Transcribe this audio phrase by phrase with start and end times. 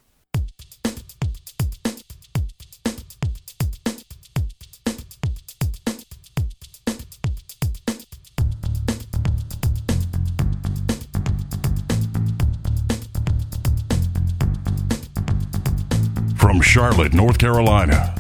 [16.38, 18.13] From Charlotte, North Carolina,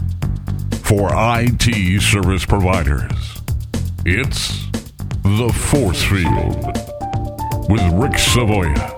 [0.97, 3.41] for IT service providers,
[4.05, 4.67] it's
[5.23, 6.55] The Force Field
[7.67, 8.91] with Rick Savoya.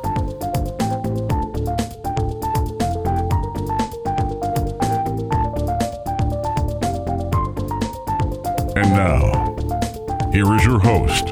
[8.76, 11.24] And now, here is your host,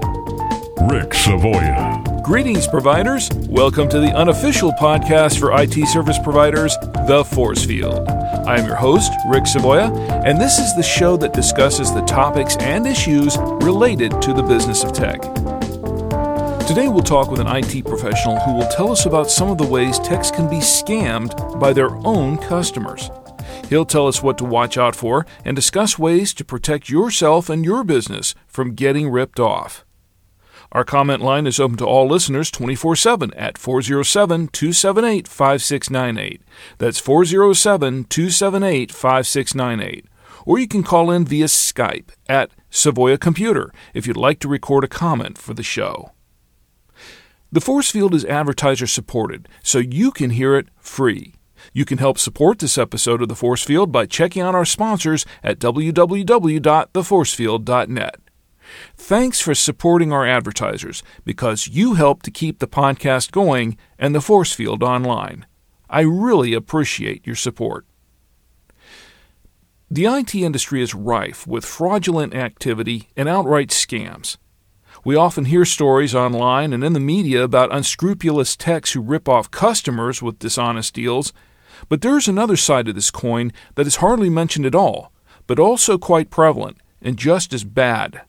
[0.89, 2.23] Rick Savoya.
[2.23, 3.29] Greetings, providers.
[3.49, 8.07] Welcome to the unofficial podcast for IT service providers, The Force Field.
[8.45, 9.89] I am your host, Rick Savoya,
[10.25, 14.83] and this is the show that discusses the topics and issues related to the business
[14.83, 15.21] of tech.
[16.67, 19.65] Today, we'll talk with an IT professional who will tell us about some of the
[19.65, 23.09] ways techs can be scammed by their own customers.
[23.69, 27.63] He'll tell us what to watch out for and discuss ways to protect yourself and
[27.63, 29.85] your business from getting ripped off.
[30.73, 36.41] Our comment line is open to all listeners 24 7 at 407 278 5698.
[36.79, 40.07] That's 407 278 5698.
[40.45, 44.83] Or you can call in via Skype at Savoya Computer if you'd like to record
[44.83, 46.09] a comment for the show.
[47.51, 51.35] The Force Field is advertiser supported, so you can hear it free.
[51.71, 55.23] You can help support this episode of The Force Field by checking out our sponsors
[55.43, 58.22] at www.theforcefield.net.
[58.95, 64.21] Thanks for supporting our advertisers because you help to keep the podcast going and the
[64.21, 65.45] force field online.
[65.89, 67.85] I really appreciate your support.
[69.91, 74.37] The IT industry is rife with fraudulent activity and outright scams.
[75.05, 79.51] We often hear stories online and in the media about unscrupulous techs who rip off
[79.51, 81.33] customers with dishonest deals,
[81.89, 85.11] but there's another side to this coin that is hardly mentioned at all,
[85.45, 88.21] but also quite prevalent and just as bad.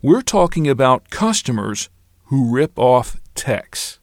[0.00, 1.90] We're talking about customers
[2.26, 3.98] who rip off techs.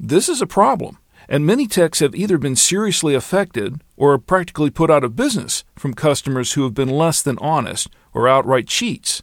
[0.00, 0.98] This is a problem,
[1.28, 5.62] and many techs have either been seriously affected or are practically put out of business
[5.76, 9.22] from customers who have been less than honest or outright cheats.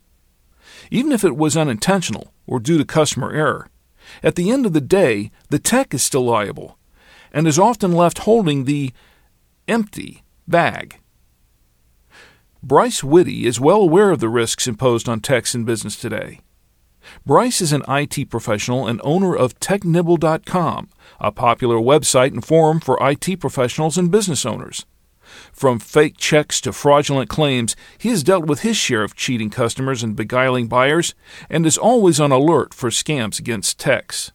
[0.90, 3.69] Even if it was unintentional or due to customer error,
[4.23, 6.78] at the end of the day, the tech is still liable
[7.34, 8.94] and is often left holding the
[9.67, 11.02] empty bag.
[12.66, 16.40] Bryce Whitty is well aware of the risks imposed on techs in business today.
[17.24, 20.90] Bryce is an IT professional and owner of TechNibble.com,
[21.20, 24.88] a popular website and forum for IT professionals and business owners.
[25.53, 30.02] From fake checks to fraudulent claims, he has dealt with his share of cheating customers
[30.02, 31.14] and beguiling buyers,
[31.52, 34.32] and is always on alert for scams against techs.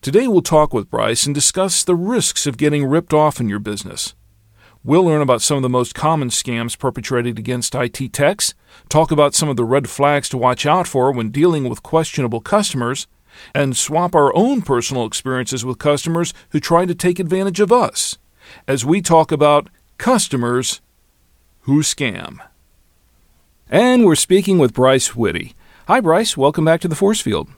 [0.00, 3.58] Today we'll talk with Bryce and discuss the risks of getting ripped off in your
[3.58, 4.14] business.
[4.86, 8.54] We'll learn about some of the most common scams perpetrated against IT techs,
[8.88, 12.40] talk about some of the red flags to watch out for when dealing with questionable
[12.40, 13.08] customers,
[13.52, 18.16] and swap our own personal experiences with customers who try to take advantage of us
[18.68, 20.80] as we talk about customers
[21.62, 22.38] who scam.
[23.68, 25.56] And we're speaking with Bryce Whitty.
[25.88, 26.36] Hi, Bryce.
[26.36, 27.48] Welcome back to the Force Field.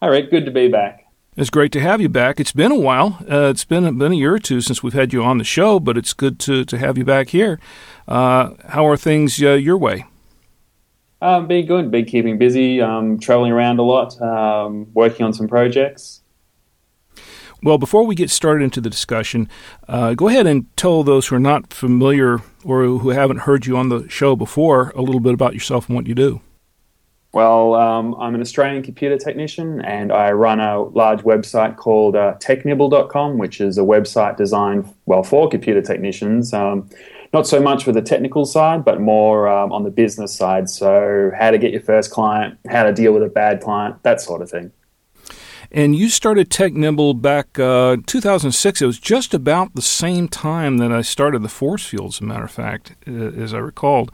[0.00, 0.32] Hi, Rick.
[0.32, 1.06] Good to be back.
[1.40, 2.38] It's great to have you back.
[2.38, 3.16] It's been a while.
[3.22, 5.80] Uh, it's been been a year or two since we've had you on the show,
[5.80, 7.58] but it's good to, to have you back here.
[8.06, 10.04] Uh, how are things uh, your way?
[11.22, 11.90] Um, been good.
[11.90, 12.82] Been keeping busy.
[12.82, 14.20] Um, traveling around a lot.
[14.20, 16.20] Um, working on some projects.
[17.62, 19.48] Well, before we get started into the discussion,
[19.88, 23.78] uh, go ahead and tell those who are not familiar or who haven't heard you
[23.78, 26.42] on the show before a little bit about yourself and what you do.
[27.32, 32.34] Well, um, I'm an Australian computer technician and I run a large website called uh,
[32.40, 36.52] technibble.com, which is a website designed, well, for computer technicians.
[36.52, 36.90] Um,
[37.32, 40.68] not so much for the technical side, but more um, on the business side.
[40.68, 44.20] So, how to get your first client, how to deal with a bad client, that
[44.20, 44.72] sort of thing.
[45.70, 48.82] And you started TechNibble back uh, 2006.
[48.82, 52.24] It was just about the same time that I started the Force Field, as a
[52.24, 54.10] matter of fact, as I recalled.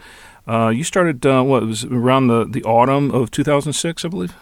[0.47, 4.35] Uh, you started uh, what it was around the, the autumn of 2006, I believe.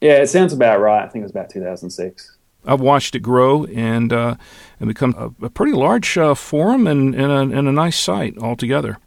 [0.00, 1.04] Yeah, it sounds about right.
[1.04, 2.36] I think it was about 2006.
[2.66, 4.36] I've watched it grow and uh,
[4.80, 8.38] and become a, a pretty large uh, forum and, and a, and, a, nice site
[8.38, 8.98] altogether.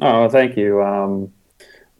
[0.00, 0.80] Oh, thank you.
[0.80, 1.32] Um,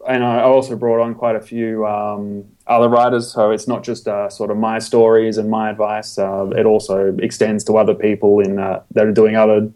[0.07, 4.07] and I also brought on quite a few um, other writers, so it's not just
[4.07, 6.17] uh, sort of my stories and my advice.
[6.17, 9.69] Uh, it also extends to other people in that are doing other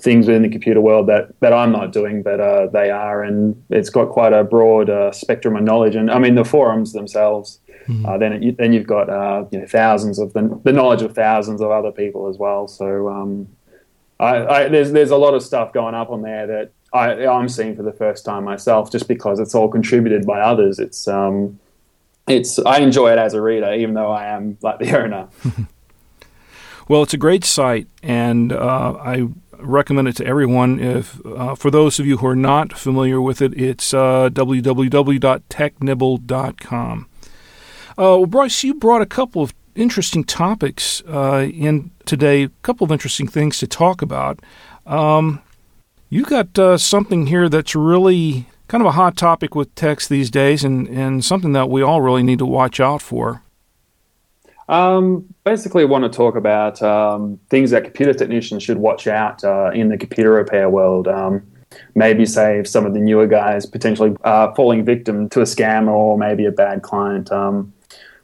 [0.00, 3.62] things within the computer world that, that I'm not doing, but uh, they are, and
[3.70, 5.94] it's got quite a broad uh, spectrum of knowledge.
[5.94, 7.58] And I mean, the forums themselves.
[7.88, 8.06] Mm-hmm.
[8.06, 11.16] Uh, then it, then you've got uh, you know thousands of the, the knowledge of
[11.16, 12.68] thousands of other people as well.
[12.68, 13.48] So um,
[14.20, 17.48] I, I, there's there's a lot of stuff going up on there that I, I'm
[17.48, 20.78] seeing for the first time myself, just because it's all contributed by others.
[20.78, 21.58] It's um,
[22.28, 25.28] it's I enjoy it as a reader, even though I am like the owner.
[26.88, 29.28] well, it's a great site, and uh, I
[29.62, 30.80] recommend it to everyone.
[30.80, 37.06] If uh, for those of you who are not familiar with it, it's uh, www.technibble.com.
[37.90, 42.84] Uh, well, Bryce, you brought a couple of interesting topics uh, in today, a couple
[42.84, 44.40] of interesting things to talk about.
[44.86, 45.40] Um,
[46.08, 50.64] you got something here that's really kind of a hot topic with techs these days
[50.64, 53.42] and, and something that we all really need to watch out for.
[54.68, 59.42] Um, basically, I want to talk about um, things that computer technicians should watch out
[59.44, 61.08] uh, in the computer repair world.
[61.08, 61.42] Um,
[61.94, 66.18] maybe save some of the newer guys potentially uh, falling victim to a scam or
[66.18, 67.32] maybe a bad client.
[67.32, 67.72] Um,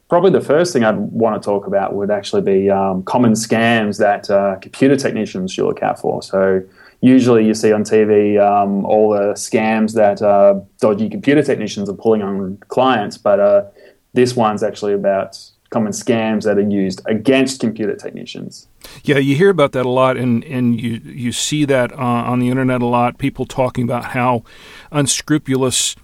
[0.07, 3.97] probably the first thing I'd want to talk about would actually be um, common scams
[3.99, 6.21] that uh, computer technicians should look out for.
[6.21, 6.63] So
[7.01, 11.93] usually you see on TV um, all the scams that uh, dodgy computer technicians are
[11.93, 13.65] pulling on clients, but uh,
[14.13, 15.39] this one's actually about
[15.69, 18.67] common scams that are used against computer technicians.
[19.03, 22.39] Yeah, you hear about that a lot, and, and you you see that uh, on
[22.39, 23.17] the internet a lot.
[23.17, 24.43] People talking about how
[24.91, 25.95] unscrupulous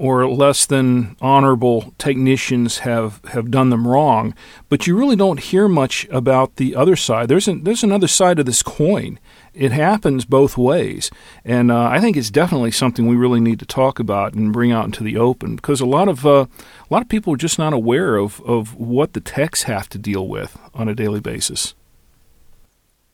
[0.00, 4.34] or less than honorable technicians have, have done them wrong,
[4.70, 7.28] but you really don't hear much about the other side.
[7.28, 9.18] There's an, there's another side of this coin.
[9.52, 11.10] It happens both ways,
[11.44, 14.70] and uh, I think it's definitely something we really need to talk about and bring
[14.70, 17.58] out into the open because a lot of uh, a lot of people are just
[17.58, 21.74] not aware of, of what the techs have to deal with on a daily basis.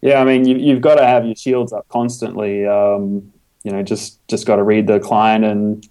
[0.03, 2.67] Yeah, I mean, you, have got to have your shields up constantly.
[2.67, 3.32] Um,
[3.65, 5.87] you know, just just got to read the client and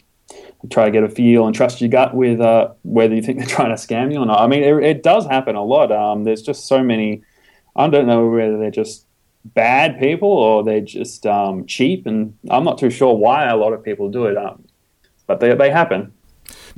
[0.70, 3.48] try to get a feel and trust your gut with uh, whether you think they're
[3.56, 4.42] trying to scam you or not.
[4.42, 5.92] I mean, it, it does happen a lot.
[5.92, 7.24] Um, there's just so many.
[7.76, 9.05] I don't know whether they're just
[9.54, 13.74] bad people or they're just um, cheap, and I'm not too sure why a lot
[13.74, 14.38] of people do it.
[14.38, 14.66] Um,
[15.28, 16.12] but they they happen.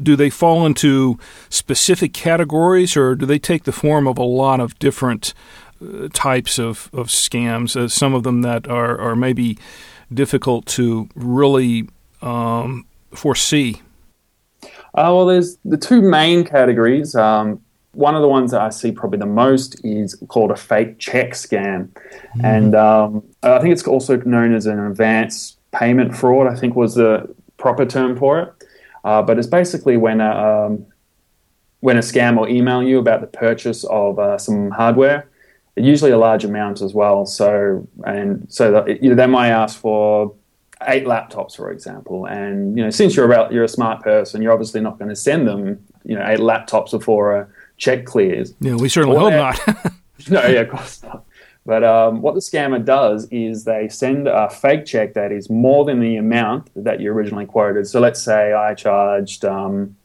[0.02, 1.18] Do they fall into
[1.50, 5.34] specific categories, or do they take the form of a lot of different
[5.82, 7.76] uh, types of of scams?
[7.76, 9.58] Uh, some of them that are are maybe
[10.14, 11.90] difficult to really
[12.22, 13.82] um, foresee?
[14.64, 17.16] Uh, well, there's the two main categories.
[17.16, 17.62] Um,
[17.98, 21.32] one of the ones that I see probably the most is called a fake check
[21.32, 22.44] scam, mm.
[22.44, 26.48] and um, I think it's also known as an advance payment fraud.
[26.48, 28.54] I think was the proper term for it.
[29.04, 30.86] Uh, but it's basically when a, um,
[31.80, 35.30] when a scam will email you about the purchase of uh, some hardware,
[35.76, 37.26] usually a large amount as well.
[37.26, 40.36] So and so that, you know, they might ask for
[40.88, 44.52] eight laptops, for example, and you know, since you're about you're a smart person, you're
[44.52, 48.54] obviously not going to send them, you know, eight laptops before a check clears.
[48.60, 49.60] Yeah, we certainly hope not.
[50.30, 51.26] no, yeah, of course not.
[51.66, 55.84] But um, what the scammer does is they send a fake check that is more
[55.84, 57.88] than the amount that you originally quoted.
[57.88, 59.96] So let's say I charged um,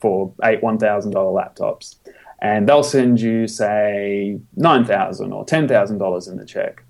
[0.00, 1.96] for eight one thousand dollar laptops,
[2.40, 6.84] and they'll send you say nine thousand or ten thousand dollars in the check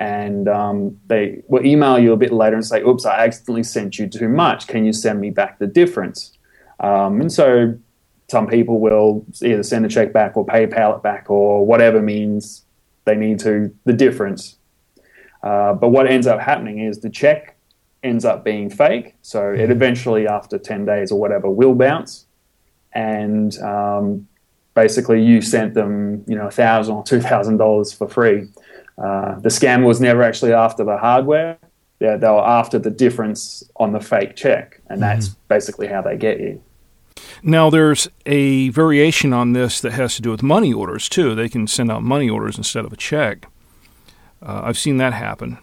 [0.00, 3.98] and um, they will email you a bit later and say, "Oops, I accidentally sent
[3.98, 4.66] you too much.
[4.66, 6.32] Can you send me back the difference?"
[6.80, 7.74] Um, and so
[8.30, 12.64] some people will either send a check back or PayPal it back or whatever means
[13.04, 14.56] they need to the difference.
[15.42, 17.56] Uh, but what ends up happening is the check
[18.04, 19.72] ends up being fake, so it mm-hmm.
[19.72, 22.26] eventually, after ten days or whatever, will bounce,
[22.92, 24.28] and um,
[24.74, 28.48] basically you sent them, you know, a thousand or two thousand dollars for free.
[28.96, 31.58] Uh, the scam was never actually after the hardware.
[31.98, 35.48] Yeah, they were after the difference on the fake check, and that's mm-hmm.
[35.48, 36.62] basically how they get you.
[37.42, 41.34] Now, there's a variation on this that has to do with money orders too.
[41.34, 43.46] They can send out money orders instead of a check.
[44.42, 45.58] Uh, I've seen that happen.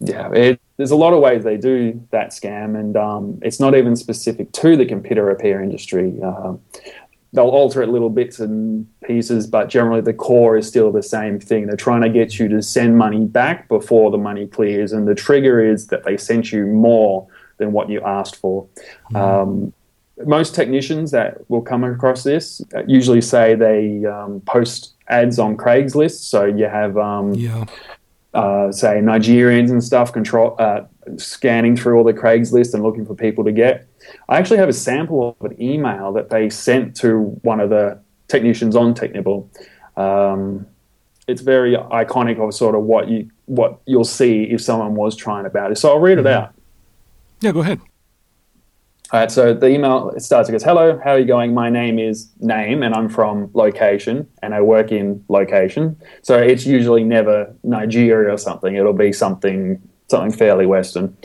[0.00, 3.74] Yeah, it, there's a lot of ways they do that scam, and um, it's not
[3.74, 6.14] even specific to the computer repair industry.
[6.24, 6.54] Uh,
[7.32, 11.38] they'll alter it little bits and pieces, but generally the core is still the same
[11.38, 11.66] thing.
[11.66, 15.14] They're trying to get you to send money back before the money clears, and the
[15.14, 18.66] trigger is that they sent you more than what you asked for.
[19.12, 19.16] Mm-hmm.
[19.16, 19.72] Um,
[20.26, 26.20] most technicians that will come across this usually say they um, post ads on Craigslist.
[26.28, 27.64] So you have, um, yeah.
[28.34, 30.82] uh, say, Nigerians and stuff control uh,
[31.16, 33.86] scanning through all the Craigslist and looking for people to get.
[34.28, 38.00] I actually have a sample of an email that they sent to one of the
[38.28, 39.48] technicians on Technibble.
[39.96, 40.66] Um,
[41.26, 45.46] it's very iconic of sort of what you what you'll see if someone was trying
[45.46, 45.78] about it.
[45.78, 46.44] So I'll read it Mm-hmm.
[46.44, 46.54] out.
[47.40, 47.80] Yeah, go ahead.
[49.12, 50.48] All right, so the email starts.
[50.48, 51.52] It goes, "Hello, how are you going?
[51.52, 55.96] My name is name, and I'm from location, and I work in location.
[56.22, 58.76] So it's usually never Nigeria or something.
[58.76, 61.16] It'll be something something fairly Western.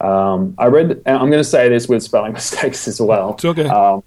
[0.00, 1.02] Um, I read.
[1.04, 3.34] And I'm going to say this with spelling mistakes as well.
[3.34, 3.66] It's okay.
[3.66, 4.04] Um,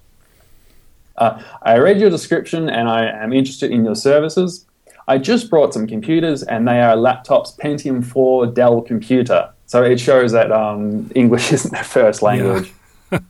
[1.18, 4.64] uh, I read your description, and I am interested in your services.
[5.08, 9.50] I just brought some computers, and they are laptops Pentium 4 Dell computer.
[9.66, 12.72] So it shows that um, English isn't their first language.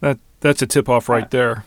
[0.00, 1.64] That that's a tip off right there.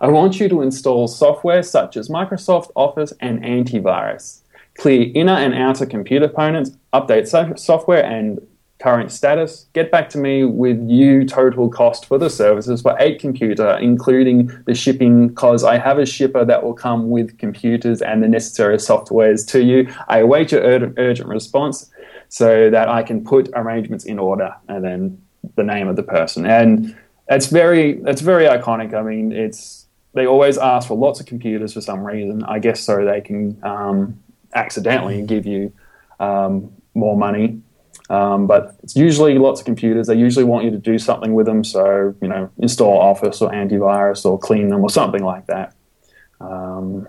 [0.00, 4.40] I want you to install software such as Microsoft Office and antivirus.
[4.78, 7.28] Clear inner and outer computer components, update
[7.58, 8.40] software and
[8.78, 9.66] current status.
[9.72, 14.52] Get back to me with you total cost for the services for eight computer, including
[14.66, 18.76] the shipping, cause I have a shipper that will come with computers and the necessary
[18.76, 19.92] softwares to you.
[20.06, 21.90] I await your ur- urgent response
[22.28, 25.22] so that I can put arrangements in order and then
[25.56, 26.46] the name of the person.
[26.46, 26.96] And
[27.28, 28.94] it's very it's very iconic.
[28.94, 32.42] I mean, it's they always ask for lots of computers for some reason.
[32.44, 34.20] I guess so they can um,
[34.54, 35.72] accidentally give you
[36.20, 37.60] um, more money.
[38.10, 40.06] Um, but it's usually lots of computers.
[40.06, 41.62] They usually want you to do something with them.
[41.62, 45.74] So you know, install Office or antivirus or clean them or something like that.
[46.40, 47.06] Um,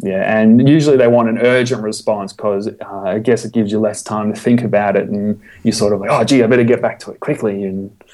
[0.00, 3.80] yeah, and usually they want an urgent response because uh, I guess it gives you
[3.80, 6.64] less time to think about it, and you sort of like, oh, gee, I better
[6.64, 8.04] get back to it quickly, and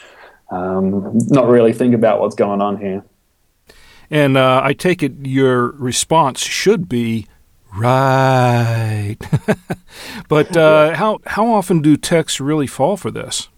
[0.50, 3.04] um, not really think about what's going on here.
[4.10, 7.26] And uh, I take it your response should be
[7.76, 9.16] right.
[10.28, 13.48] but uh, how how often do texts really fall for this?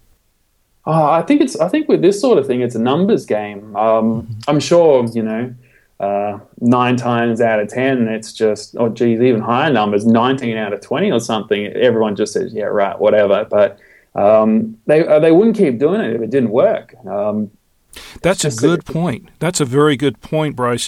[0.85, 1.57] Oh, I think it's.
[1.59, 3.75] I think with this sort of thing, it's a numbers game.
[3.75, 5.53] Um, I'm sure you know.
[5.99, 10.71] Uh, nine times out of ten, it's just oh geez, even higher numbers, nineteen out
[10.71, 11.65] of twenty or something.
[11.67, 13.47] Everyone just says yeah, right, whatever.
[13.49, 13.79] But
[14.13, 16.93] um, they uh, they wouldn't keep doing it if it didn't work.
[17.05, 17.49] Um,
[18.21, 19.29] That's a good point.
[19.39, 20.87] That's a very good point, Bryce.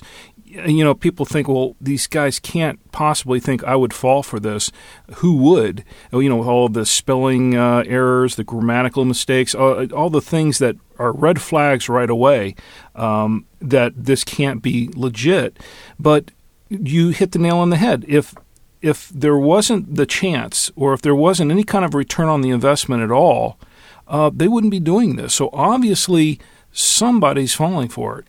[0.50, 4.72] You know, people think, well, these guys can't possibly think I would fall for this.
[5.18, 5.84] Who would?
[6.12, 10.58] You know, with all the spelling uh, errors, the grammatical mistakes, all, all the things
[10.58, 12.56] that are red flags right away
[12.96, 15.58] um, that this can't be legit.
[16.00, 16.32] But
[16.70, 18.04] you hit the nail on the head.
[18.08, 18.34] If
[18.82, 22.50] if there wasn't the chance, or if there wasn't any kind of return on the
[22.50, 23.60] investment at all,
[24.08, 25.34] uh, they wouldn't be doing this.
[25.34, 26.40] So obviously,
[26.72, 28.28] somebody's falling for it.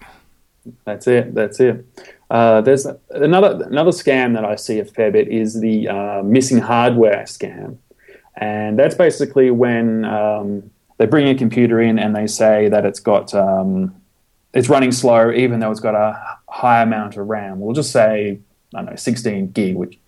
[0.84, 1.34] That's it.
[1.34, 1.84] That's it.
[2.30, 6.58] Uh, there's another another scam that I see a fair bit is the uh, missing
[6.58, 7.78] hardware scam,
[8.36, 13.00] and that's basically when um, they bring a computer in and they say that it's
[13.00, 13.94] got um,
[14.54, 17.58] it's running slow even though it's got a high amount of RAM.
[17.58, 18.38] We'll just say
[18.74, 19.98] I don't know 16 gig, which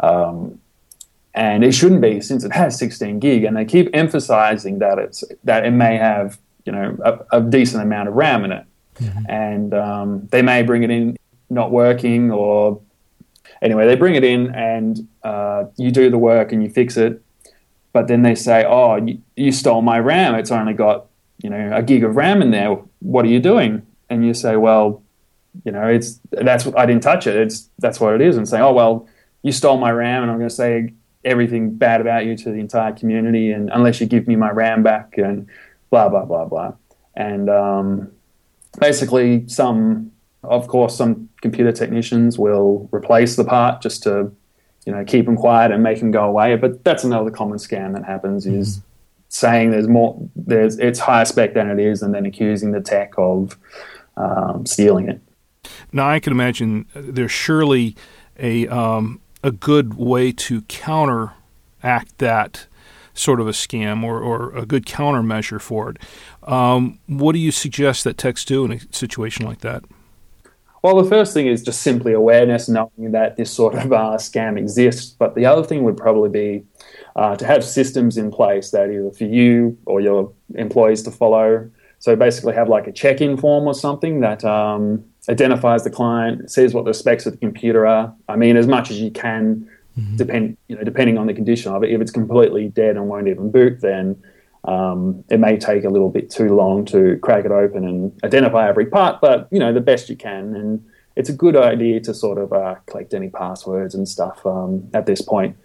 [0.00, 0.60] um,
[1.34, 5.24] and it shouldn't be since it has 16 gig, and they keep emphasizing that it's
[5.42, 8.64] that it may have you know a, a decent amount of RAM in it
[9.28, 11.16] and um, they may bring it in
[11.50, 12.80] not working or
[13.62, 17.22] anyway they bring it in and uh, you do the work and you fix it.
[17.92, 20.34] But then they say oh you, you stole my ram.
[20.34, 21.06] It's only got
[21.42, 22.76] you know a gig of ram in there.
[23.00, 23.86] What are you doing?
[24.10, 25.02] And you say well
[25.64, 27.36] you know it's that's i didn't touch it.
[27.36, 28.36] It's that's what it is.
[28.36, 29.08] And say oh well
[29.42, 30.92] you stole my ram and i'm going to say
[31.24, 34.82] everything bad about you to the entire community and unless you give me my ram
[34.82, 35.48] back and
[35.90, 36.72] blah blah blah blah.
[37.14, 38.12] And um,
[38.78, 40.10] basically some
[40.42, 44.30] of course some computer technicians will replace the part just to
[44.86, 47.92] you know keep them quiet and make them go away but that's another common scam
[47.92, 48.80] that happens is
[49.28, 53.12] saying there's more there's it's higher spec than it is and then accusing the tech
[53.18, 53.58] of
[54.18, 55.20] um, stealing it.
[55.92, 57.96] Now, I can imagine there's surely
[58.38, 62.66] a um, a good way to counteract that
[63.18, 65.96] sort of a scam or, or a good countermeasure for it.
[66.44, 69.84] Um, what do you suggest that techs do in a situation like that?
[70.82, 74.56] Well, the first thing is just simply awareness, knowing that this sort of uh, scam
[74.56, 75.10] exists.
[75.10, 76.64] But the other thing would probably be
[77.16, 81.68] uh, to have systems in place that either for you or your employees to follow.
[81.98, 86.74] So basically, have like a check-in form or something that um, identifies the client, says
[86.74, 88.14] what the specs of the computer are.
[88.28, 89.68] I mean, as much as you can,
[90.16, 91.90] depend you know depending on the condition of it.
[91.90, 94.22] If it's completely dead and won't even boot, then
[94.64, 98.68] um, it may take a little bit too long to crack it open and identify
[98.68, 100.54] every part, but you know the best you can.
[100.54, 100.84] And
[101.16, 105.06] it's a good idea to sort of uh, collect any passwords and stuff um, at
[105.06, 105.56] this point.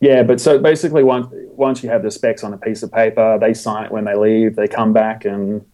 [0.00, 3.38] Yeah, but so basically, once once you have the specs on a piece of paper,
[3.40, 4.56] they sign it when they leave.
[4.56, 5.64] They come back and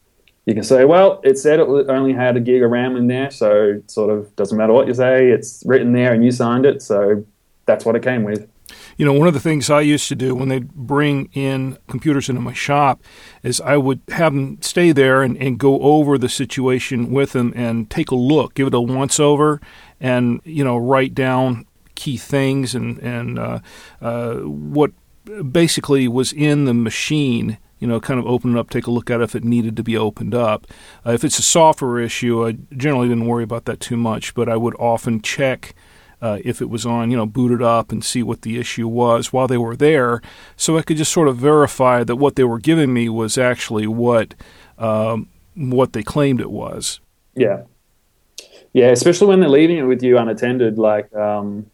[0.47, 3.31] you can say, well, it said it only had a gig of RAM in there,
[3.31, 5.31] so it sort of doesn't matter what you say.
[5.31, 7.25] It's written there and you signed it, so
[7.67, 8.49] that's what it came with.
[8.97, 12.29] You know, one of the things I used to do when they'd bring in computers
[12.29, 13.03] into my shop
[13.43, 17.53] is I would have them stay there and, and go over the situation with them
[17.55, 19.61] and take a look, give it a once over,
[20.01, 23.61] and, you know, write down key things and, and uh,
[24.01, 24.93] uh, what
[25.51, 29.11] basically was in the machine you know, kind of open it up, take a look
[29.11, 30.67] at it if it needed to be opened up.
[31.05, 34.49] Uh, if it's a software issue, I generally didn't worry about that too much, but
[34.49, 35.75] I would often check
[36.21, 39.33] uh, if it was on, you know, booted up and see what the issue was
[39.33, 40.21] while they were there,
[40.57, 43.87] so I could just sort of verify that what they were giving me was actually
[43.87, 44.35] what
[44.79, 47.01] um, what they claimed it was.
[47.35, 47.63] Yeah,
[48.75, 50.79] yeah, especially when they're leaving it with you unattended.
[50.79, 51.71] Like, um,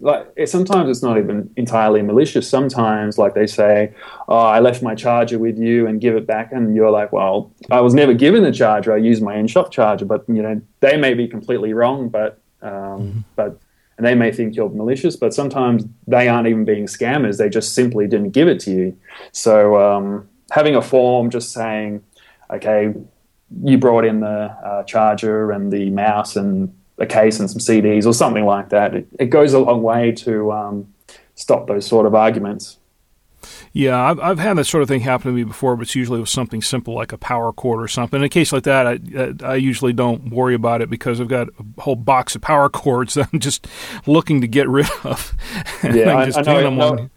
[0.00, 2.48] like sometimes it's not even entirely malicious.
[2.48, 3.94] Sometimes, like they say,
[4.28, 7.52] "Oh, I left my charger with you and give it back," and you're like, "Well,
[7.70, 8.92] I was never given the charger.
[8.92, 12.70] I used my in-shop charger." But you know, they may be completely wrong, but um,
[12.70, 13.18] mm-hmm.
[13.34, 13.58] but
[14.02, 17.38] and they may think you're malicious, but sometimes they aren't even being scammers.
[17.38, 18.98] They just simply didn't give it to you.
[19.30, 22.02] So um, having a form just saying,
[22.50, 22.92] okay,
[23.62, 28.04] you brought in the uh, charger and the mouse and a case and some CDs
[28.04, 30.92] or something like that, it, it goes a long way to um,
[31.36, 32.78] stop those sort of arguments.
[33.74, 36.20] Yeah, I've, I've had that sort of thing happen to me before, but it's usually
[36.20, 38.20] with something simple like a power cord or something.
[38.20, 41.48] In a case like that, I, I usually don't worry about it because I've got
[41.48, 43.66] a whole box of power cords that I'm just
[44.06, 45.34] looking to get rid of.
[45.84, 47.10] yeah, I, I, know, I, know,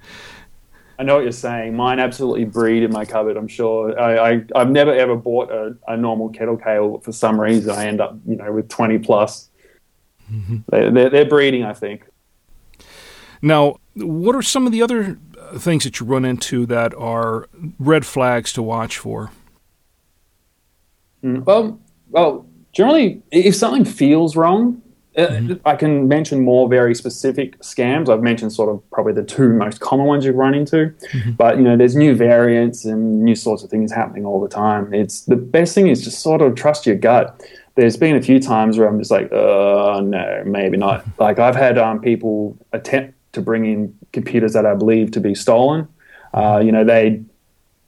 [0.97, 1.75] I, know, what you're saying.
[1.75, 3.35] Mine absolutely breed in my cupboard.
[3.35, 3.99] I'm sure.
[3.99, 7.71] I, I have never ever bought a, a normal kettle kale for some reason.
[7.71, 9.49] I end up, you know, with 20 plus.
[10.31, 10.57] Mm-hmm.
[10.69, 12.05] They, they're, they're breeding, I think.
[13.41, 15.19] Now, what are some of the other
[15.57, 17.47] things that you run into that are
[17.79, 19.31] red flags to watch for?
[21.23, 24.81] Mm, well, well, generally, if something feels wrong,
[25.17, 25.53] uh, mm-hmm.
[25.65, 28.09] I can mention more very specific scams.
[28.09, 31.31] I've mentioned sort of probably the two most common ones you run into, mm-hmm.
[31.31, 34.93] but you know, there's new variants and new sorts of things happening all the time.
[34.93, 37.41] It's the best thing is just sort of trust your gut.
[37.75, 41.01] There's been a few times where I'm just like, oh no, maybe not.
[41.01, 41.21] Mm-hmm.
[41.21, 45.35] Like I've had um, people attempt to bring in computers that I believe to be
[45.35, 45.87] stolen.
[46.33, 47.23] Uh, you know, they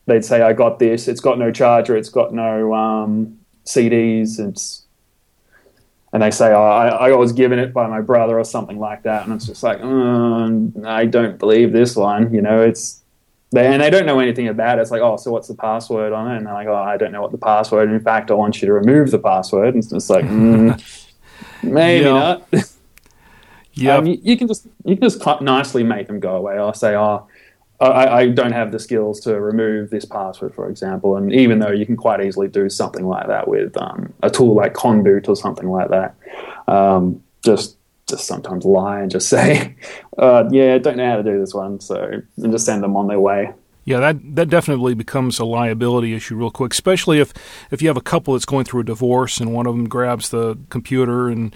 [0.06, 1.08] they'd say, "I got this.
[1.08, 1.98] It's got no charger.
[1.98, 4.40] It's got no um, CDs.
[4.40, 4.88] It's
[6.14, 9.04] and they say, oh, I, I, was given it by my brother or something like
[9.04, 9.26] that.
[9.26, 12.34] And it's just like, oh, I don't believe this one.
[12.34, 13.04] You know, it's
[13.52, 14.82] they and they don't know anything about it.
[14.82, 16.38] It's like, oh, so what's the password on it?
[16.38, 17.90] And they're like, oh, I don't know what the password.
[17.90, 19.76] In fact, I want you to remove the password.
[19.76, 20.82] And it's like, mm,
[21.64, 22.48] maybe not.
[23.78, 26.58] Yeah, um, you, you, can just you can just nicely make them go away.
[26.58, 27.28] I'll say, oh,
[27.80, 31.16] I, I, don't have the skills to remove this password, for example.
[31.16, 34.56] And even though you can quite easily do something like that with um, a tool
[34.56, 36.16] like Kon-Boot or something like that,
[36.68, 39.76] um, just just sometimes lie and just say,
[40.18, 42.96] uh, "Yeah, I don't know how to do this one," so and just send them
[42.96, 43.54] on their way.
[43.88, 47.34] Yeah, that that definitely becomes a liability issue real quick, especially if
[47.72, 50.30] if you have a couple that's going through a divorce and one of them grabs
[50.30, 51.56] the computer and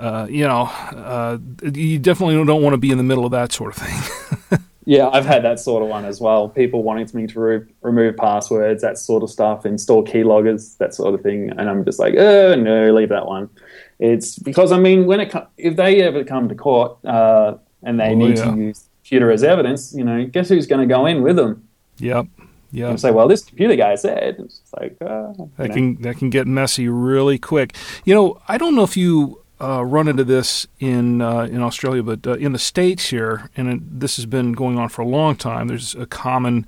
[0.00, 1.38] uh, you know, uh,
[1.74, 4.58] you definitely don't want to be in the middle of that sort of thing.
[4.86, 6.48] yeah, I've had that sort of one as well.
[6.48, 11.14] People wanting me to re- remove passwords, that sort of stuff, install keyloggers, that sort
[11.14, 13.50] of thing, and I'm just like, oh no, leave that one.
[13.98, 18.00] It's because I mean, when it com- if they ever come to court uh, and
[18.00, 18.44] they oh, need yeah.
[18.50, 21.36] to use the computer as evidence, you know, guess who's going to go in with
[21.36, 21.68] them?
[21.98, 22.26] Yep.
[22.72, 22.88] Yeah.
[22.88, 24.36] And say, well, this computer guy said.
[24.38, 27.74] It's like uh, that can that can get messy really quick.
[28.04, 32.02] You know, I don't know if you uh, run into this in uh, in Australia,
[32.02, 35.36] but uh, in the states here, and this has been going on for a long
[35.36, 35.68] time.
[35.68, 36.66] There's a common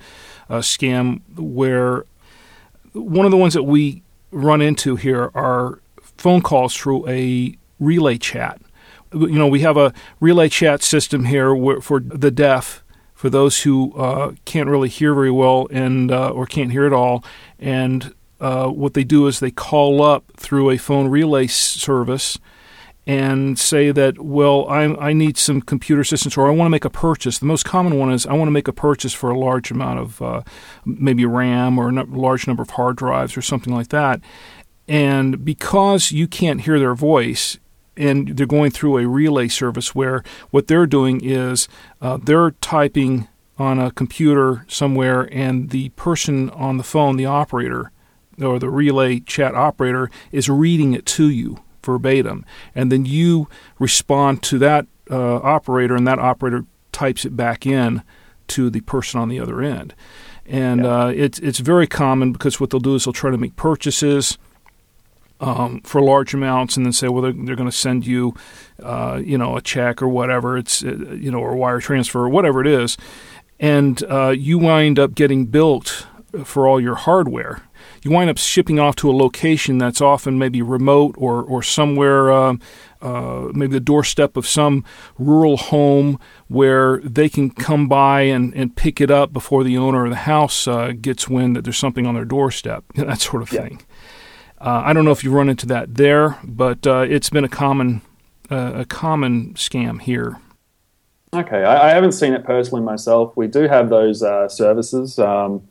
[0.51, 2.05] uh, scam where
[2.93, 5.81] one of the ones that we run into here are
[6.19, 8.61] phone calls through a relay chat.
[9.15, 12.83] You know, we have a relay chat system here where, for the deaf,
[13.15, 16.93] for those who uh, can't really hear very well and uh, or can't hear at
[16.93, 17.25] all,
[17.59, 22.39] and what they do is they call up through a phone relay service
[23.07, 26.85] and say that, well, I, I need some computer assistance or I want to make
[26.85, 27.39] a purchase.
[27.39, 29.99] The most common one is I want to make a purchase for a large amount
[29.99, 30.43] of uh,
[30.85, 34.21] maybe RAM or a large number of hard drives or something like that.
[34.87, 37.59] And because you can't hear their voice,
[37.97, 41.69] and they're going through a relay service where what they're doing is
[42.01, 47.91] uh, they're typing on a computer somewhere, and the person on the phone, the operator,
[48.41, 54.43] or the relay chat operator, is reading it to you verbatim, and then you respond
[54.43, 58.03] to that uh, operator, and that operator types it back in
[58.47, 59.95] to the person on the other end.
[60.47, 61.05] And yeah.
[61.05, 64.39] uh, it's it's very common because what they'll do is they'll try to make purchases.
[65.43, 68.35] um, for large amounts, and then say, well, they're, they're going to send you,
[68.83, 72.29] uh, you know, a check or whatever it's, uh, you know, or wire transfer or
[72.29, 72.97] whatever it is,
[73.59, 76.07] and uh, you wind up getting built
[76.45, 77.63] for all your hardware.
[78.03, 82.33] You wind up shipping off to a location that's often maybe remote or or somewhere.
[82.33, 82.57] Uh,
[83.01, 84.85] uh, maybe the doorstep of some
[85.19, 90.05] rural home where they can come by and, and pick it up before the owner
[90.05, 93.49] of the house uh, gets wind that there's something on their doorstep, that sort of
[93.49, 93.83] thing.
[94.61, 97.49] Uh, I don't know if you run into that there, but uh, it's been a
[97.49, 98.01] common
[98.51, 100.39] uh, a common scam here.
[101.35, 103.37] Okay, I, I haven't seen it personally myself.
[103.37, 105.67] We do have those uh, services, um,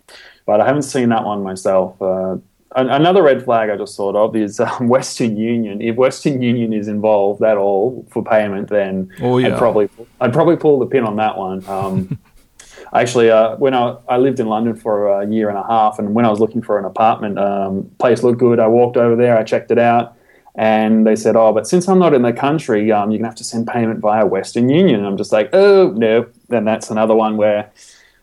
[0.52, 2.02] but I haven't seen that one myself.
[2.02, 2.36] Uh,
[2.76, 5.82] another red flag I just thought of is um, Western Union.
[5.82, 9.54] If Western Union is involved at all for payment, then Oh, yeah.
[9.54, 9.88] I'd probably
[10.20, 11.66] I'd probably pull the pin on that one.
[11.70, 12.20] Um,
[12.94, 16.14] actually, uh, when I, I lived in London for a year and a half, and
[16.14, 18.60] when I was looking for an apartment, um, place looked good.
[18.60, 20.18] I walked over there, I checked it out,
[20.56, 23.36] and they said, "Oh, but since I'm not in the country, um, you're gonna have
[23.36, 27.16] to send payment via Western Union." And I'm just like, "Oh no!" Then that's another
[27.16, 27.72] one where,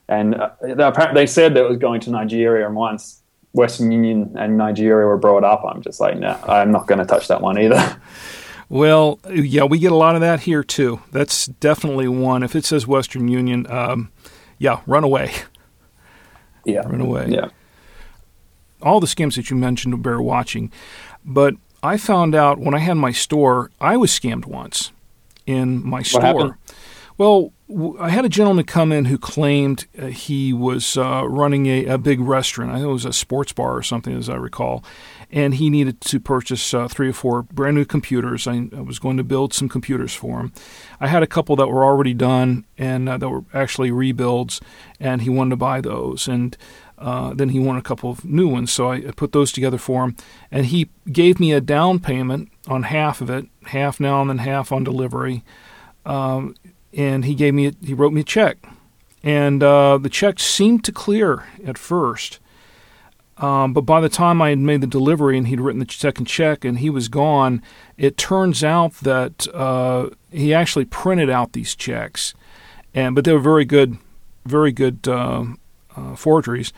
[0.09, 0.51] and uh,
[1.15, 5.19] they said that it was going to Nigeria, and once Western Union and Nigeria were
[5.19, 8.01] brought up, I'm just like, "No, I'm not going to touch that one either."
[8.71, 11.01] Well, yeah, we get a lot of that here too.
[11.11, 12.43] That's definitely one.
[12.43, 14.13] If it says Western Union, um,
[14.59, 15.33] yeah, run away.
[16.67, 17.29] yeah, Run away.
[17.31, 17.49] Yeah.
[18.83, 20.71] all the scams that you mentioned bear watching.
[21.25, 24.93] But I found out when I had my store, I was scammed once
[25.47, 26.21] in my store.
[26.21, 26.55] happened?
[27.17, 27.55] Well,
[28.01, 31.99] I had a gentleman come in who claimed uh, he was uh, running a, a
[31.99, 32.71] big restaurant.
[32.71, 34.83] I think it was a sports bar or something, as I recall.
[35.31, 38.47] And he needed to purchase uh, three or four brand new computers.
[38.47, 40.53] I, I was going to build some computers for him.
[40.99, 44.63] I had a couple that were already done and uh, that were actually rebuilds,
[44.99, 46.27] and he wanted to buy those.
[46.27, 46.57] And
[46.97, 49.79] uh, then he wanted a couple of new ones, so I, I put those together
[49.79, 50.17] for him.
[50.51, 54.39] And he gave me a down payment on half of it, half now and then
[54.39, 55.45] half on delivery.
[56.07, 56.55] Um,
[56.93, 58.59] and he gave me, a, he wrote me a check,
[59.23, 62.41] and uh, the check seemed to clear at first.
[63.37, 66.25] Um, but by the time I had made the delivery and he'd written the second
[66.25, 67.63] check and he was gone,
[67.97, 72.35] it turns out that uh, he actually printed out these checks,
[72.95, 73.97] and but they were very good,
[74.45, 75.45] very good uh,
[75.97, 76.73] uh, forgeries.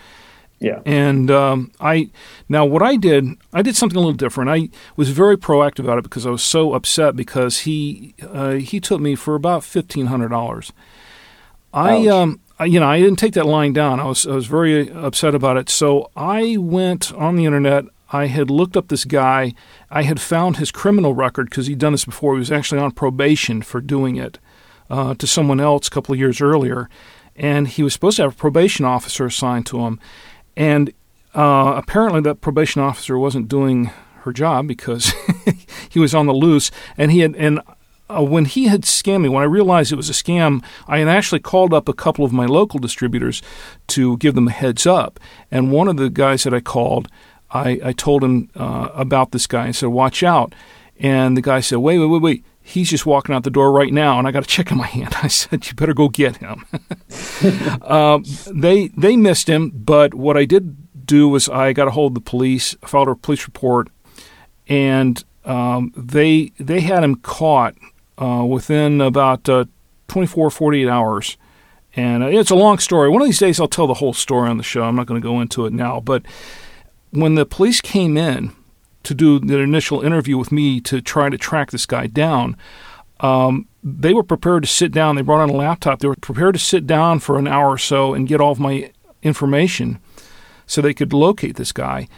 [0.60, 0.80] Yeah.
[0.84, 2.10] And um, I
[2.48, 4.50] now what I did, I did something a little different.
[4.50, 8.78] I was very proactive about it because I was so upset because he uh, he
[8.78, 10.72] took me for about fifteen hundred dollars.
[11.72, 14.00] I um I, you know I didn't take that line down.
[14.00, 15.70] I was I was very upset about it.
[15.70, 17.86] So I went on the internet.
[18.12, 19.54] I had looked up this guy.
[19.90, 22.34] I had found his criminal record because he'd done this before.
[22.34, 24.38] He was actually on probation for doing it
[24.90, 26.90] uh, to someone else a couple of years earlier,
[27.36, 30.00] and he was supposed to have a probation officer assigned to him.
[30.60, 30.92] And
[31.34, 33.86] uh, apparently, that probation officer wasn't doing
[34.24, 35.10] her job because
[35.88, 36.70] he was on the loose.
[36.98, 37.60] And he had, and
[38.10, 41.08] uh, when he had scammed me, when I realized it was a scam, I had
[41.08, 43.40] actually called up a couple of my local distributors
[43.86, 45.18] to give them a heads up.
[45.50, 47.08] And one of the guys that I called,
[47.50, 49.64] I, I told him uh, about this guy.
[49.64, 50.54] and said, "Watch out!"
[50.98, 53.92] And the guy said, "Wait, wait, wait, wait." He's just walking out the door right
[53.92, 55.14] now, and I got a check in my hand.
[55.22, 56.66] I said, "You better go get him."
[57.82, 62.12] um, they they missed him, but what I did do was I got a hold
[62.12, 63.88] of the police, filed a police report,
[64.68, 67.74] and um, they they had him caught
[68.18, 69.64] uh, within about uh,
[70.08, 71.36] 24, 48 hours.
[71.96, 73.08] And uh, it's a long story.
[73.08, 74.84] One of these days, I'll tell the whole story on the show.
[74.84, 75.98] I'm not going to go into it now.
[76.00, 76.24] But
[77.10, 78.54] when the police came in
[79.02, 82.56] to do the initial interview with me to try to track this guy down,
[83.20, 85.16] um, they were prepared to sit down.
[85.16, 86.00] They brought on a laptop.
[86.00, 88.60] They were prepared to sit down for an hour or so and get all of
[88.60, 90.00] my information
[90.66, 92.08] so they could locate this guy.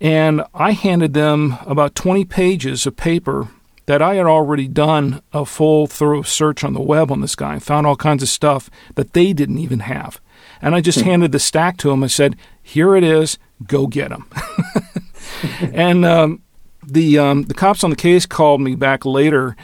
[0.00, 3.48] And I handed them about 20 pages of paper
[3.86, 7.54] that I had already done a full, thorough search on the web on this guy
[7.54, 10.20] and found all kinds of stuff that they didn't even have.
[10.60, 12.04] And I just handed the stack to him.
[12.04, 13.38] I said, Here it is.
[13.66, 14.26] Go get him.
[15.72, 16.42] and um,
[16.86, 19.56] the, um, the cops on the case called me back later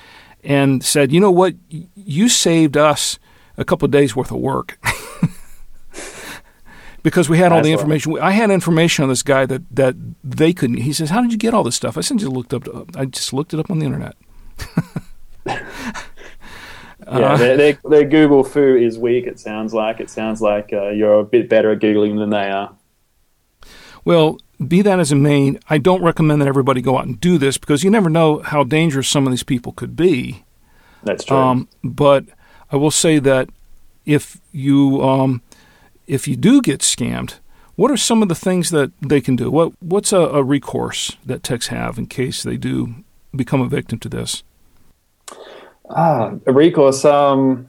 [0.43, 1.55] and said, You know what?
[1.69, 3.19] You saved us
[3.57, 4.79] a couple of days worth of work.
[7.03, 8.19] because we had all the information.
[8.21, 10.79] I had information on this guy that, that they couldn't.
[10.79, 12.69] He says, "How did you get all this stuff?" I said, "Just looked up.
[12.97, 14.17] I just looked it up on the internet."
[17.11, 19.27] Yeah, their, their, their Google fu is weak.
[19.27, 22.51] It sounds like it sounds like uh, you're a bit better at googling than they
[22.51, 22.77] are.
[24.05, 27.39] Well, be that as it may, I don't recommend that everybody go out and do
[27.39, 30.45] this because you never know how dangerous some of these people could be.
[31.05, 31.37] That's true.
[31.37, 32.25] Um, but
[32.73, 33.49] I will say that
[34.05, 35.43] if you um,
[36.07, 37.39] if you do get scammed,
[37.79, 39.53] What are some of the things that they can do?
[39.53, 44.01] What What's a, a recourse that techs have in case they do become a victim
[44.01, 44.43] to this?
[45.89, 47.05] Ah, a recourse.
[47.05, 47.69] Um,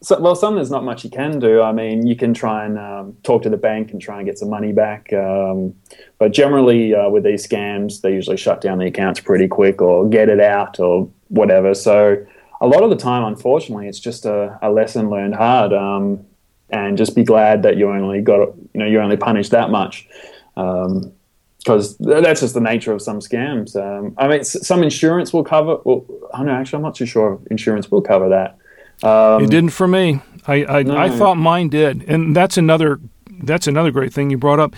[0.00, 1.60] so, well, some there's not much you can do.
[1.60, 4.38] I mean, you can try and um, talk to the bank and try and get
[4.38, 5.12] some money back.
[5.12, 5.74] Um,
[6.18, 10.08] but generally, uh, with these scams, they usually shut down the accounts pretty quick or
[10.08, 11.74] get it out or whatever.
[11.74, 12.24] So
[12.60, 15.72] a lot of the time, unfortunately, it's just a, a lesson learned hard.
[15.72, 16.24] Um,
[16.70, 20.06] and just be glad that you only got, you know, you only punished that much.
[20.54, 23.74] because um, that's just the nature of some scams.
[23.74, 25.78] Um, I mean, some insurance will cover.
[25.84, 26.52] Well, I know.
[26.52, 28.58] Actually, I'm not too sure if insurance will cover that.
[29.02, 30.20] Um, it didn't for me.
[30.46, 30.96] I I, no.
[30.96, 34.74] I, thought mine did, and that's another that's another great thing you brought up.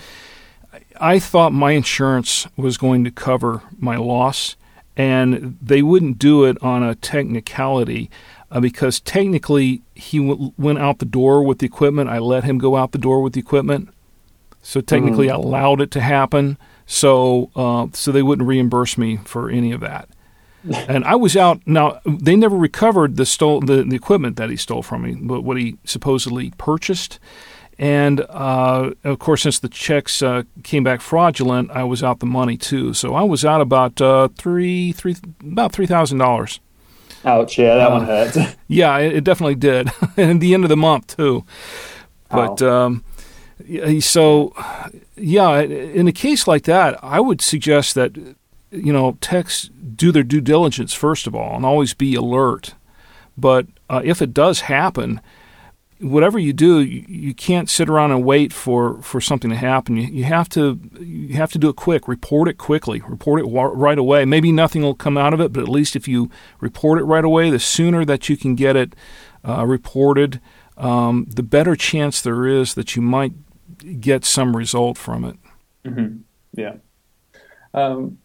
[0.99, 4.55] I thought my insurance was going to cover my loss,
[4.95, 8.11] and they wouldn't do it on a technicality
[8.51, 12.09] uh, because technically he w- went out the door with the equipment.
[12.09, 13.89] I let him go out the door with the equipment,
[14.61, 15.41] so technically mm-hmm.
[15.41, 16.57] I allowed it to happen.
[16.85, 20.09] So uh, so they wouldn't reimburse me for any of that
[20.87, 21.61] and I was out.
[21.65, 25.41] Now they never recovered the stole the, the equipment that he stole from me, but
[25.41, 27.19] what he supposedly purchased.
[27.79, 32.27] And uh, of course, since the checks uh, came back fraudulent, I was out the
[32.27, 32.93] money too.
[32.93, 36.59] So I was out about uh, three three about three thousand dollars.
[37.25, 37.57] Ouch!
[37.57, 38.55] Yeah, that one hurt.
[38.67, 39.89] yeah, it, it, definitely did.
[40.17, 41.43] and the end of the month too.
[42.29, 43.03] But um,
[43.99, 44.53] so
[45.15, 48.15] yeah, in a case like that, I would suggest that
[48.71, 52.73] you know, techs do their due diligence first of all and always be alert.
[53.37, 55.21] But uh, if it does happen,
[55.99, 59.97] whatever you do, you, you, can't sit around and wait for, for something to happen.
[59.97, 62.07] You, you have to you have to do it quick.
[62.07, 63.01] Report it quickly.
[63.07, 64.25] Report it right away.
[64.25, 66.29] Maybe nothing will come out of it, but at least if you
[66.59, 68.95] report it right away, the sooner that you can get it
[69.47, 70.41] uh, reported,
[70.77, 73.33] um, the better chance there is that you might
[73.99, 75.37] get some result from it.
[75.85, 76.17] Mm-hmm.
[76.53, 76.75] Yeah.
[77.73, 78.17] Um,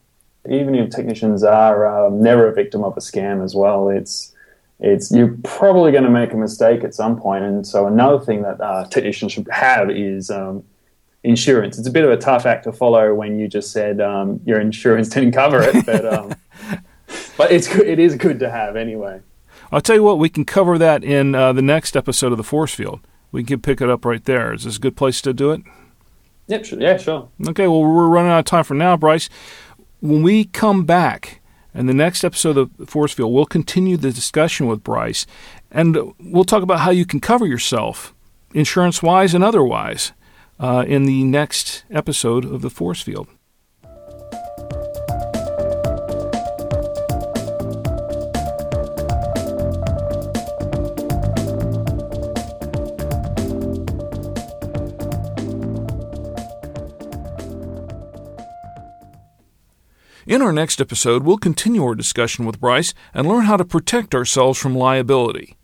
[0.49, 4.35] even if technicians are um, never a victim of a scam as well, it's
[4.81, 7.45] it's you're probably going to make a mistake at some point.
[7.45, 10.65] And so another thing that uh, technicians should have is um,
[11.23, 11.79] insurance.
[11.79, 14.61] It's a bit of a tough act to follow when you just said um, your
[14.61, 16.35] insurance didn't cover it, but um,
[17.37, 19.21] but it's it is good to have anyway.
[19.73, 22.45] I'll tell you what, we can cover that in uh, the next episode of the
[22.45, 23.01] Force Field.
[23.33, 24.55] We can pick it up right there.
[24.55, 25.63] Is this a good place to do it?
[26.47, 26.81] Yep, sure.
[26.81, 27.29] yeah, sure.
[27.49, 29.29] Okay, well, we're running out of time for now, Bryce
[30.09, 31.40] when we come back
[31.75, 35.27] in the next episode of The Force Field, we'll continue the discussion with Bryce
[35.71, 38.14] and we'll talk about how you can cover yourself,
[38.55, 40.12] insurance wise and otherwise,
[40.59, 43.29] uh, in the next episode of the Force Field.
[60.27, 64.12] In our next episode, we'll continue our discussion with Bryce and learn how to protect
[64.12, 65.57] ourselves from liability.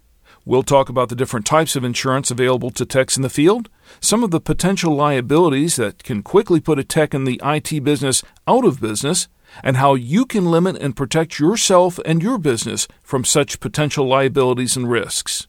[0.44, 3.68] We'll talk about the different types of insurance available to techs in the field,
[4.00, 8.22] some of the potential liabilities that can quickly put a tech in the IT business
[8.46, 9.26] out of business,
[9.64, 14.76] and how you can limit and protect yourself and your business from such potential liabilities
[14.76, 15.48] and risks.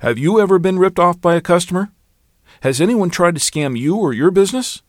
[0.00, 1.88] Have you ever been ripped off by a customer?
[2.60, 4.82] Has anyone tried to scam you or your business?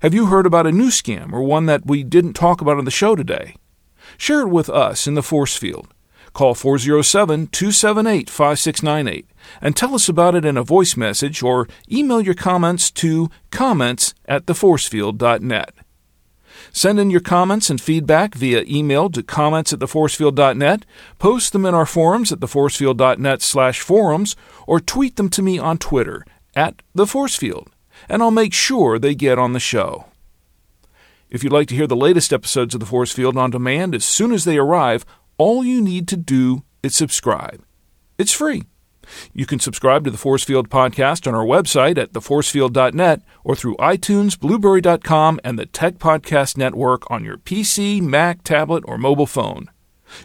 [0.00, 2.84] Have you heard about a new scam or one that we didn't talk about on
[2.84, 3.56] the show today?
[4.18, 5.88] Share it with us in the force field.
[6.32, 9.26] Call 407 278 5698
[9.62, 14.14] and tell us about it in a voice message or email your comments to comments
[14.26, 15.74] at theforcefield.net.
[16.72, 20.84] Send in your comments and feedback via email to comments at theforcefield.net,
[21.18, 25.78] post them in our forums at theforcefield.net slash forums, or tweet them to me on
[25.78, 27.68] Twitter at theforcefield
[28.08, 30.06] and I'll make sure they get on the show.
[31.28, 34.04] If you'd like to hear the latest episodes of The Force Field on demand as
[34.04, 35.04] soon as they arrive,
[35.38, 37.62] all you need to do is subscribe.
[38.18, 38.62] It's free.
[39.32, 43.76] You can subscribe to the Force Field podcast on our website at theforcefield.net or through
[43.76, 49.70] iTunes, blubrry.com, and the Tech Podcast Network on your PC, Mac, tablet, or mobile phone.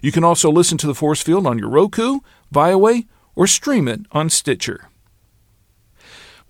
[0.02, 2.20] You can also listen to the Force Field on your Roku,
[2.54, 4.91] Viaway, or stream it on Stitcher.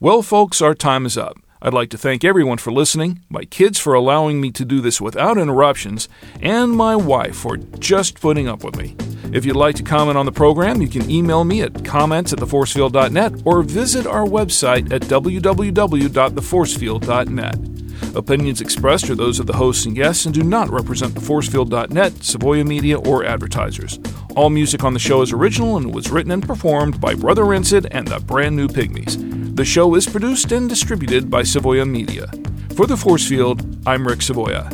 [0.01, 1.37] Well, folks, our time is up.
[1.61, 4.99] I'd like to thank everyone for listening, my kids for allowing me to do this
[4.99, 6.09] without interruptions,
[6.41, 8.95] and my wife for just putting up with me.
[9.31, 12.39] If you'd like to comment on the program, you can email me at comments at
[12.39, 17.90] theforcefield.net or visit our website at www.theforcefield.net.
[18.15, 22.65] Opinions expressed are those of the hosts and guests and do not represent theforcefield.net, Savoya
[22.65, 23.99] Media, or advertisers.
[24.35, 27.87] All music on the show is original and was written and performed by Brother Rancid
[27.91, 29.55] and the Brand New Pygmies.
[29.55, 32.29] The show is produced and distributed by Savoya Media.
[32.75, 34.69] For the Force Field, I'm Rick Savoya.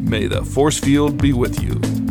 [0.00, 2.03] May the Force Field be with you.